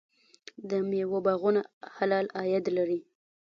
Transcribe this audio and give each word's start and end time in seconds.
د 0.69 0.71
میوو 0.89 1.17
باغونه 1.25 1.61
حلال 1.95 2.25
عاید 2.37 2.65
لري. 2.77 2.99